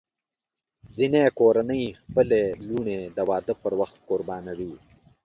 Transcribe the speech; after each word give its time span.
ځینې 0.97 1.23
کورنۍ 1.39 1.83
خپلې 2.01 2.41
لوڼې 2.67 2.99
د 3.15 3.17
واده 3.29 3.53
پر 3.61 3.73
وخت 3.79 3.97
قربانوي. 4.09 4.73